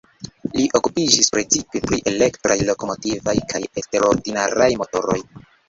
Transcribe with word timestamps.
Li 0.53 0.63
okupiĝis 0.79 1.29
precipe 1.35 1.83
pri 1.91 1.99
elektraj 2.13 2.57
lokomotivoj 2.71 3.37
kaj 3.55 3.63
eksterordinaraj 3.69 4.73
motoroj. 4.85 5.23